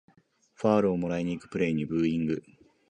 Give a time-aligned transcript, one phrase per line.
[0.55, 2.41] ファールをもらいにいくプレイにブーイング